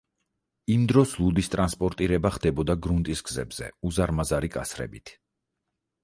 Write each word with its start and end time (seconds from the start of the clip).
იმ 0.75 0.83
დროს 0.91 1.11
ლუდის 1.23 1.49
ტრანსპორტირება 1.55 2.31
ხდებოდა 2.37 2.75
გრუნტის 2.85 3.21
გზებზე 3.27 3.67
უზარმაზარი 3.91 4.49
კასრებით. 4.57 5.13